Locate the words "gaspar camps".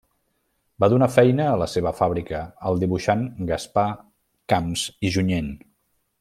3.53-4.89